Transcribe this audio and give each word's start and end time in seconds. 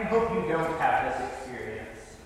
I 0.00 0.04
hope 0.04 0.32
you 0.32 0.48
don't 0.48 0.80
have 0.80 1.12
this 1.12 1.28
experience. 1.28 2.16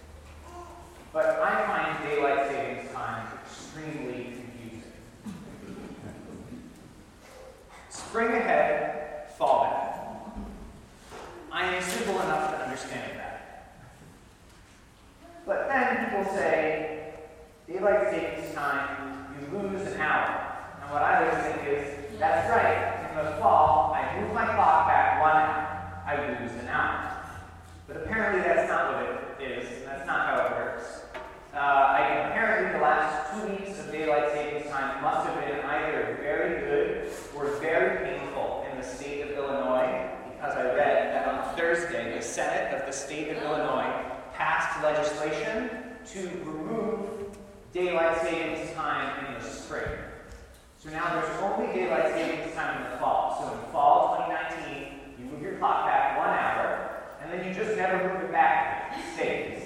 But 1.12 1.40
I 1.40 1.66
find 1.66 2.08
daylight 2.08 2.48
savings 2.48 2.92
time 2.92 3.26
extremely 3.42 4.36
confusing. 4.36 4.92
Spring 7.88 8.28
ahead, 8.28 9.32
fall 9.36 9.64
back. 9.64 10.46
I 11.50 11.74
am 11.74 11.82
simple 11.82 12.14
enough 12.20 12.52
to 12.52 12.62
understand 12.62 13.18
that. 13.18 13.82
But 15.44 15.66
then 15.68 16.04
people 16.04 16.32
say, 16.32 17.14
daylight 17.66 18.10
savings 18.12 18.54
time, 18.54 19.34
you 19.34 19.58
lose 19.58 19.84
an 19.88 20.00
hour. 20.00 20.58
And 20.80 20.92
what 20.92 21.02
I 21.02 21.28
always 21.28 21.44
think 21.44 21.68
is, 21.68 22.20
that's 22.20 22.48
right. 22.48 23.10
In 23.10 23.24
the 23.24 23.36
fall, 23.38 23.92
I 23.92 24.20
move 24.20 24.32
my 24.32 24.44
clock 24.44 24.86
back 24.86 25.20
one 25.20 25.32
hour. 25.32 26.04
I 26.06 26.40
lose 26.40 26.52
an 26.52 26.68
hour. 26.68 27.14
But 27.86 27.98
apparently 27.98 28.42
that's 28.42 28.68
not 28.68 28.94
what 28.94 29.02
it 29.02 29.33
is, 29.50 29.84
that's 29.84 30.06
not 30.06 30.26
how 30.26 30.46
it 30.46 30.50
works. 30.52 31.02
Uh, 31.54 31.94
apparently 32.30 32.72
the 32.72 32.82
last 32.82 33.32
two 33.32 33.46
weeks 33.48 33.78
of 33.78 33.92
daylight 33.92 34.32
savings 34.32 34.70
time 34.70 35.00
must 35.02 35.28
have 35.28 35.40
been 35.46 35.60
either 35.64 36.18
very 36.20 36.60
good 36.62 37.12
or 37.36 37.46
very 37.60 38.04
painful 38.04 38.66
in 38.70 38.78
the 38.78 38.84
state 38.84 39.22
of 39.22 39.30
Illinois, 39.30 40.10
because 40.32 40.56
I 40.56 40.64
read 40.64 41.14
that 41.14 41.28
on 41.28 41.56
Thursday, 41.56 42.16
the 42.16 42.22
Senate 42.22 42.74
of 42.74 42.86
the 42.86 42.92
state 42.92 43.30
of 43.30 43.42
Illinois 43.42 43.92
passed 44.34 44.82
legislation 44.82 45.70
to 46.06 46.28
remove 46.44 47.36
daylight 47.72 48.20
savings 48.22 48.72
time 48.74 49.26
in 49.26 49.34
the 49.34 49.48
spring. 49.48 49.88
So 50.78 50.90
now 50.90 51.14
there's 51.14 51.40
only 51.40 51.72
daylight 51.72 52.12
savings 52.12 52.52
time 52.54 52.84
in 52.84 52.90
the 52.90 52.98
fall. 52.98 53.38
So 53.40 53.54
in 53.54 53.72
fall 53.72 54.16
2019, 54.28 55.14
you 55.18 55.24
move 55.24 55.40
your 55.40 55.54
clock 55.54 55.86
back 55.86 56.18
one 56.18 56.28
hour, 56.28 57.00
and 57.22 57.32
then 57.32 57.46
you 57.46 57.54
just 57.54 57.76
never 57.76 58.12
move 58.12 58.24
it 58.24 58.32
back. 58.32 58.98
It 58.98 59.14
stays. 59.14 59.64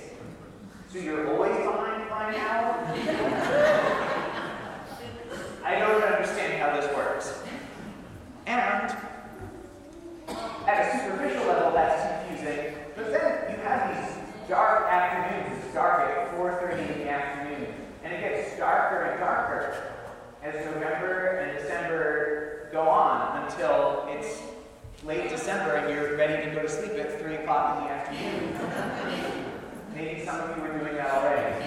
So 0.90 0.98
you're 0.98 1.30
always 1.34 1.54
behind 1.54 2.08
by 2.08 2.34
hour? 2.34 2.72
I 5.62 5.78
don't 5.78 6.02
understand 6.02 6.62
how 6.62 6.80
this 6.80 6.90
works. 6.96 7.42
And 8.46 8.96
at 10.66 10.94
a 10.94 10.98
superficial 11.04 11.46
level, 11.46 11.72
that's 11.72 12.26
confusing. 12.26 12.74
But 12.96 13.12
then 13.12 13.50
you 13.50 13.62
have 13.64 13.94
these 13.94 14.16
dark 14.48 14.90
afternoons. 14.90 15.62
It's 15.62 15.74
dark 15.74 16.08
at 16.08 16.34
4.30 16.34 16.78
in 16.78 16.98
the 17.00 17.10
afternoon. 17.10 17.74
And 18.02 18.14
it 18.14 18.20
gets 18.20 18.56
darker 18.56 19.10
and 19.10 19.20
darker 19.20 19.92
as 20.42 20.54
November 20.64 21.36
and 21.36 21.58
December 21.58 22.70
go 22.72 22.88
on 22.88 23.42
until 23.44 24.06
it's 24.08 24.40
late 25.04 25.28
December 25.28 25.74
and 25.74 25.94
you're 25.94 26.16
ready 26.16 26.48
to 26.48 26.54
go 26.54 26.62
to 26.62 26.68
sleep 26.68 26.92
at 26.92 27.20
3 27.20 27.34
o'clock 27.34 27.76
in 27.76 27.84
the 27.84 27.90
afternoon. 27.90 29.37
Maybe 29.98 30.24
some 30.24 30.38
of 30.38 30.56
you 30.56 30.62
are 30.62 30.78
doing 30.78 30.94
that 30.94 31.10
already. 31.10 31.64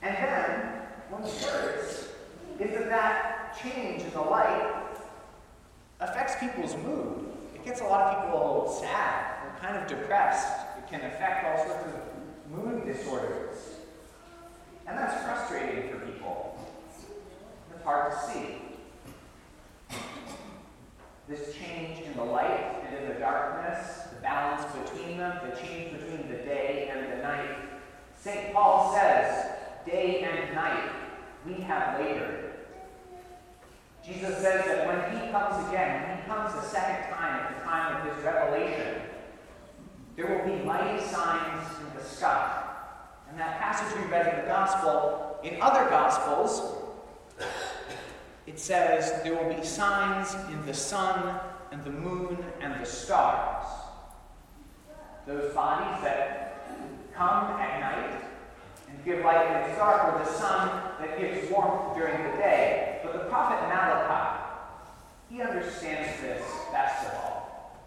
and 0.00 0.16
then, 0.16 0.50
what's 1.10 1.44
worse 1.44 2.08
is 2.58 2.70
that 2.70 2.88
that 2.88 3.58
change 3.62 4.00
in 4.00 4.10
the 4.12 4.22
light 4.22 4.72
affects 6.00 6.36
people's 6.40 6.74
mood. 6.78 7.26
It 7.54 7.62
gets 7.62 7.82
a 7.82 7.84
lot 7.84 8.16
of 8.16 8.24
people 8.24 8.74
sad 8.80 9.44
or 9.44 9.54
kind 9.60 9.76
of 9.76 9.86
depressed. 9.86 10.48
It 10.78 10.88
can 10.88 11.02
affect 11.02 11.44
all 11.44 11.66
sorts 11.66 11.84
of 11.84 11.92
mood 12.50 12.86
disorders. 12.86 13.58
And 14.86 14.96
that's 14.96 15.22
frustrating 15.24 15.90
for 15.90 15.98
people. 16.06 16.58
It's 17.74 17.84
hard 17.84 18.12
to 18.12 18.18
see. 18.32 18.62
This 21.26 21.54
change 21.54 22.00
in 22.00 22.14
the 22.16 22.24
light 22.24 22.82
and 22.86 22.98
in 22.98 23.08
the 23.08 23.18
darkness, 23.18 24.08
the 24.14 24.20
balance 24.20 24.62
between 24.74 25.16
between 25.74 26.28
the 26.28 26.38
day 26.44 26.90
and 26.92 27.12
the 27.12 27.22
night. 27.22 27.56
St. 28.16 28.52
Paul 28.52 28.94
says, 28.94 29.52
day 29.84 30.22
and 30.22 30.54
night, 30.54 30.90
we 31.46 31.54
have 31.54 32.00
labored. 32.00 32.52
Jesus 34.04 34.38
says 34.38 34.64
that 34.66 34.86
when 34.86 35.18
he 35.18 35.30
comes 35.30 35.68
again, 35.68 36.08
when 36.08 36.18
he 36.18 36.22
comes 36.24 36.54
a 36.54 36.66
second 36.68 37.14
time 37.14 37.40
at 37.40 37.58
the 37.58 37.64
time 37.64 37.96
of 37.96 38.14
his 38.14 38.24
revelation, 38.24 39.00
there 40.16 40.26
will 40.26 40.56
be 40.56 40.64
mighty 40.64 41.02
signs 41.04 41.66
in 41.80 41.98
the 41.98 42.04
sky. 42.04 42.62
And 43.28 43.38
that 43.40 43.58
passage 43.58 43.98
we 43.98 44.10
read 44.10 44.32
in 44.32 44.40
the 44.42 44.46
gospel, 44.46 45.38
in 45.42 45.60
other 45.60 45.88
gospels, 45.90 46.76
it 48.46 48.58
says 48.60 49.22
there 49.22 49.34
will 49.34 49.52
be 49.54 49.64
signs 49.64 50.34
in 50.52 50.64
the 50.66 50.74
sun 50.74 51.40
and 51.72 51.82
the 51.82 51.90
moon 51.90 52.38
and 52.60 52.80
the 52.80 52.86
stars. 52.86 53.66
Those 55.26 55.54
bodies 55.54 56.02
that 56.02 57.12
come 57.14 57.60
at 57.60 57.80
night 57.80 58.20
and 58.88 59.04
give 59.04 59.24
light 59.24 59.46
in 59.46 59.70
the 59.70 59.76
dark, 59.76 60.12
or 60.14 60.18
the 60.24 60.30
sun 60.30 60.82
that 61.00 61.18
gives 61.18 61.50
warmth 61.50 61.96
during 61.96 62.22
the 62.30 62.36
day. 62.36 63.00
But 63.02 63.12
the 63.14 63.30
prophet 63.30 63.66
Malachi, 63.68 64.42
he 65.30 65.40
understands 65.40 66.20
this 66.20 66.42
best 66.70 67.06
of 67.06 67.14
all. 67.14 67.80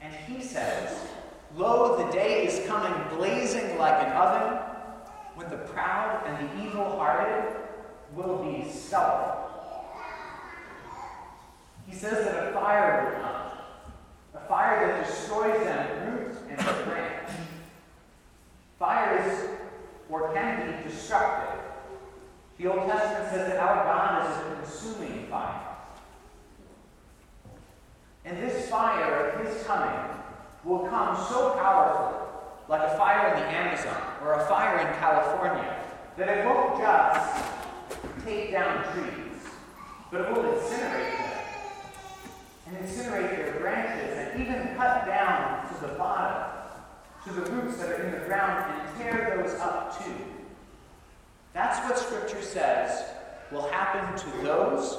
And 0.00 0.14
he 0.14 0.42
says, 0.42 1.08
Lo, 1.56 2.04
the 2.04 2.12
day 2.12 2.46
is 2.46 2.66
coming 2.66 2.92
blazing 3.16 3.76
like 3.78 4.06
an 4.06 4.12
oven, 4.12 4.58
when 5.34 5.50
the 5.50 5.56
proud 5.56 6.22
and 6.26 6.48
the 6.48 6.64
evil 6.64 6.96
hearted 6.96 7.56
will 8.14 8.42
be 8.42 8.70
stubble. 8.70 9.38
He 11.86 11.94
says 11.94 12.24
that 12.24 12.48
a 12.48 12.52
fire 12.52 13.04
will 13.04 13.20
come, 13.22 13.51
a 14.34 14.40
fire 14.48 14.86
that 14.86 15.06
destroys 15.06 15.62
them 15.64 16.16
root 16.16 16.36
and 16.48 16.58
branch. 16.86 17.28
Fire 18.78 19.18
is 19.18 19.48
or 20.08 20.32
can 20.34 20.82
be 20.82 20.88
destructive. 20.88 21.60
The 22.58 22.66
Old 22.66 22.88
Testament 22.88 23.30
says 23.30 23.48
that 23.48 23.58
our 23.58 23.84
God 23.84 24.30
is 24.30 24.36
a 24.36 24.56
consuming 24.56 25.26
fire. 25.26 25.60
And 28.24 28.38
this 28.38 28.68
fire 28.68 29.30
of 29.30 29.46
his 29.46 29.62
coming 29.64 30.10
will 30.64 30.86
come 30.86 31.16
so 31.16 31.54
powerfully, 31.58 32.20
like 32.68 32.82
a 32.82 32.96
fire 32.96 33.34
in 33.34 33.40
the 33.40 33.48
Amazon 33.48 34.00
or 34.22 34.34
a 34.34 34.46
fire 34.46 34.78
in 34.78 34.94
California, 34.98 35.76
that 36.16 36.28
it 36.28 36.44
won't 36.44 36.78
just 36.78 37.44
take 38.24 38.52
down 38.52 38.84
trees, 38.92 39.42
but 40.10 40.20
it 40.20 40.30
will 40.30 40.44
incinerate 40.44 41.21
and 42.72 42.86
incinerate 42.86 43.30
their 43.30 43.60
branches 43.60 44.16
and 44.16 44.40
even 44.40 44.74
cut 44.76 45.06
down 45.06 45.68
to 45.68 45.80
the 45.86 45.92
bottom, 45.94 46.58
to 47.24 47.32
the 47.32 47.50
roots 47.52 47.76
that 47.78 47.90
are 47.90 48.02
in 48.02 48.12
the 48.12 48.26
ground 48.26 48.80
and 48.80 48.98
tear 48.98 49.40
those 49.42 49.58
up 49.60 50.02
too. 50.02 50.14
That's 51.52 51.78
what 51.88 51.98
Scripture 51.98 52.42
says 52.42 53.04
will 53.50 53.68
happen 53.68 54.18
to 54.18 54.42
those 54.42 54.98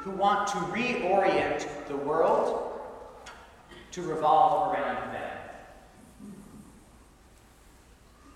who 0.00 0.10
want 0.12 0.48
to 0.48 0.54
reorient 0.54 1.66
the 1.86 1.96
world 1.96 2.80
to 3.92 4.02
revolve 4.02 4.72
around 4.72 5.12
them. 5.12 5.36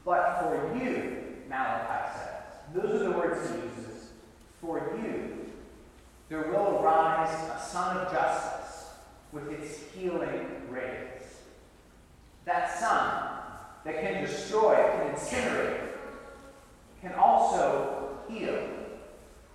But 0.05 0.41
for 0.41 0.77
you, 0.77 1.19
Malachi 1.49 2.19
says, 2.19 2.29
those 2.75 3.01
are 3.01 3.05
the 3.05 3.11
words 3.13 3.49
he 3.49 3.57
uses. 3.57 4.11
For 4.61 4.99
you, 5.03 5.51
there 6.29 6.51
will 6.51 6.62
a 7.31 7.61
sun 7.61 7.97
of 7.97 8.13
justice 8.13 8.91
with 9.33 9.51
its 9.51 9.81
healing 9.95 10.47
rays. 10.71 11.23
That 12.45 12.79
sun 12.79 13.39
that 13.85 14.01
can 14.01 14.23
destroy, 14.25 14.75
can 14.75 15.15
incinerate, 15.15 15.89
can 17.01 17.15
also 17.15 18.19
heal 18.29 18.69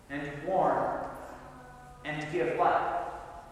and 0.09 0.21
warm 0.45 1.05
and 2.05 2.25
give 2.31 2.57
life. 2.57 3.03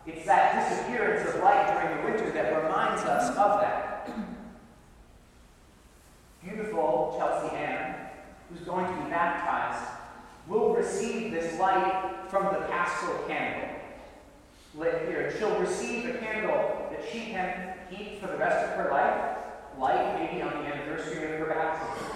It's 0.05 0.25
that 0.25 0.69
disappearance 0.69 1.29
of 1.29 1.41
light 1.41 1.73
during 1.73 1.97
the 1.97 2.11
winter 2.11 2.31
that 2.31 2.63
reminds 2.63 3.01
us 3.03 3.29
of 3.29 3.61
that. 3.61 4.09
Beautiful 6.43 7.15
Chelsea 7.17 7.55
Ann, 7.55 7.95
who's 8.49 8.61
going 8.61 8.85
to 8.85 9.03
be 9.03 9.09
baptized, 9.09 9.89
will 10.47 10.75
receive 10.75 11.31
this 11.31 11.59
light 11.59 12.29
from 12.29 12.45
the 12.45 12.61
paschal 12.67 13.17
candle 13.27 13.75
lit 14.77 15.07
here. 15.07 15.33
She'll 15.37 15.57
receive 15.59 16.05
a 16.05 16.17
candle 16.17 16.87
that 16.91 17.03
she 17.11 17.19
can 17.31 17.73
keep 17.89 18.21
for 18.21 18.27
the 18.27 18.37
rest 18.37 18.69
of 18.69 18.77
her 18.77 18.91
life, 18.91 19.37
light 19.79 20.19
maybe 20.19 20.41
on 20.41 20.51
the 20.51 20.67
anniversary 20.67 21.33
of 21.33 21.39
her 21.39 21.45
baptism. 21.45 22.11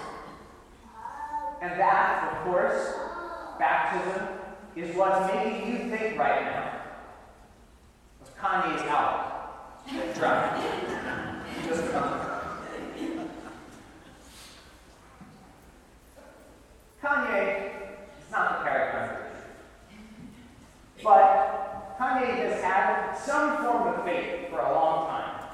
And 1.62 1.78
that, 1.78 2.32
of 2.32 2.44
course, 2.44 2.94
baptism 3.58 4.28
is 4.76 4.96
what's 4.96 5.32
making 5.32 5.72
you 5.72 5.90
think 5.90 6.18
right 6.18 6.42
now. 6.42 6.80
Kanye's 8.40 8.82
out. 8.88 9.26
Dry. 10.14 10.96
Just 11.66 11.92
come. 11.92 12.20
Kanye 17.02 17.70
is 18.18 18.30
not 18.30 18.58
the 18.58 18.64
character. 18.64 19.26
But 21.02 21.96
Kanye 21.98 22.34
has 22.36 22.62
had 22.62 23.14
some 23.14 23.58
form 23.58 23.88
of 23.88 24.04
faith 24.04 24.48
for 24.48 24.60
a 24.60 24.72
long 24.72 25.06
time, 25.08 25.48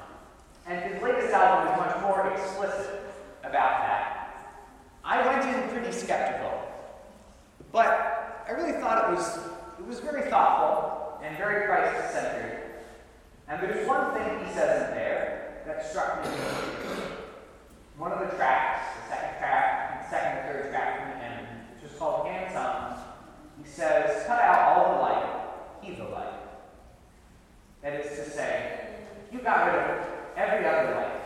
and 0.65 0.93
his 0.93 1.01
latest 1.01 1.33
album 1.33 1.73
is 1.73 1.79
much 1.79 2.01
more 2.01 2.31
explicit 2.31 3.01
about 3.43 3.81
that. 3.81 4.47
I 5.03 5.25
went 5.25 5.43
in 5.45 5.69
pretty 5.69 5.91
skeptical, 5.91 6.51
but 7.71 8.45
I 8.47 8.51
really 8.51 8.79
thought 8.79 9.09
it 9.09 9.17
was, 9.87 9.97
it 9.97 10.03
was 10.03 10.11
very 10.11 10.29
thoughtful 10.29 11.19
and 11.23 11.37
very 11.37 11.65
Christ-centered. 11.65 12.63
And 13.47 13.61
there's 13.61 13.87
one 13.87 14.13
thing 14.13 14.45
he 14.45 14.53
says 14.53 14.89
in 14.89 14.95
there 14.95 15.61
that 15.65 15.85
struck 15.85 16.23
me. 16.23 16.31
One 17.97 18.11
of 18.11 18.19
the 18.19 18.35
tracks, 18.35 18.95
the 19.01 19.15
second 19.15 19.39
track, 19.39 20.07
second 20.09 20.39
and 20.39 20.49
third 20.49 20.71
track 20.71 21.01
from 21.01 21.19
the 21.19 21.25
end, 21.25 21.47
which 21.73 21.91
is 21.91 21.97
called 21.97 22.27
Hands 22.27 22.55
On, 22.55 22.97
he 23.61 23.67
says, 23.67 24.25
cut 24.27 24.39
out 24.39 24.77
all 24.77 24.95
the 24.95 25.01
light, 25.01 25.25
he 25.81 25.95
the 25.95 26.03
light. 26.03 26.33
That 27.81 28.05
is 28.05 28.17
to 28.17 28.29
say, 28.29 28.79
you 29.31 29.39
got 29.39 29.65
rid 29.67 29.75
of 29.75 30.07
every 30.35 30.65
other 30.67 30.95
light. 30.95 31.21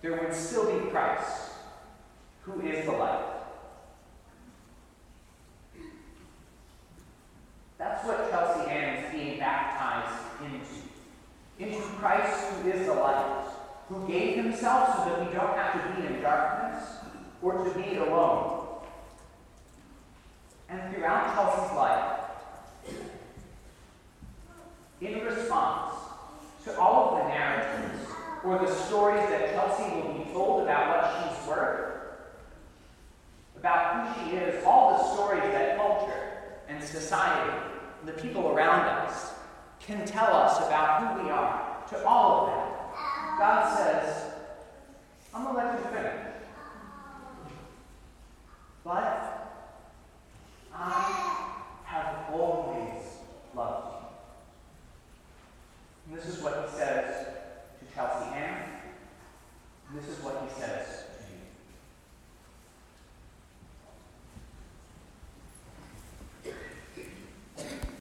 There 0.00 0.20
would 0.20 0.34
still 0.34 0.80
be 0.80 0.90
Christ, 0.90 1.50
who 2.42 2.60
is 2.62 2.84
the 2.86 2.92
light. 2.92 3.28
That's 7.78 8.06
what 8.06 8.30
Chelsea 8.30 8.70
Ann 8.70 9.04
is 9.04 9.12
being 9.12 9.38
baptized 9.38 10.22
into. 10.44 10.82
Into 11.58 11.91
Christ, 12.02 12.46
who 12.50 12.68
is 12.68 12.84
the 12.84 12.94
light, 12.94 13.44
who 13.88 14.08
gave 14.08 14.34
himself 14.34 14.96
so 14.96 15.04
that 15.04 15.20
we 15.20 15.32
don't 15.32 15.56
have 15.56 15.94
to 15.94 16.00
be 16.00 16.08
in 16.08 16.20
darkness 16.20 16.96
or 17.40 17.62
to 17.62 17.70
be 17.78 17.96
alone. 17.96 18.80
And 20.68 20.92
throughout 20.92 21.32
Chelsea's 21.32 21.76
life, 21.76 22.18
in 25.00 25.24
response 25.24 25.94
to 26.64 26.76
all 26.76 27.10
of 27.10 27.22
the 27.22 27.28
narratives 27.28 28.08
or 28.42 28.58
the 28.58 28.74
stories 28.74 29.24
that 29.28 29.52
Chelsea 29.52 29.94
will 29.94 30.24
be 30.24 30.24
told 30.32 30.62
about 30.64 30.88
what 30.88 31.36
she's 31.38 31.46
worth, 31.46 31.92
about 33.56 34.08
who 34.08 34.30
she 34.30 34.36
is, 34.38 34.64
all 34.64 34.98
the 34.98 35.14
stories 35.14 35.44
that 35.52 35.76
culture 35.76 36.30
and 36.68 36.82
society, 36.82 37.52
and 38.00 38.08
the 38.08 38.20
people 38.20 38.48
around 38.48 38.86
us, 38.86 39.34
can 39.78 40.04
tell 40.04 40.34
us 40.34 40.58
about 40.66 41.16
who 41.16 41.22
we 41.24 41.30
are, 41.30 41.71
to 41.92 42.04
all 42.06 42.40
of 42.40 42.46
that, 42.46 43.38
God 43.38 43.76
says, 43.76 44.32
I'm 45.34 45.44
going 45.44 45.56
to 45.56 45.62
let 45.62 45.78
you 45.78 45.84
finish. 45.90 46.20
But 48.84 49.68
I 50.74 51.52
have 51.84 52.30
always 52.32 53.02
loved 53.54 53.92
you. 53.92 53.98
And 56.08 56.16
this 56.18 56.26
is 56.28 56.42
what 56.42 56.68
he 56.68 56.76
says 56.76 57.28
to 57.78 57.84
Chelsea 57.94 58.34
Ann. 58.34 58.62
And 59.88 59.98
this 59.98 60.08
is 60.08 60.18
what 60.24 60.42
he 60.42 60.48
says 60.60 61.01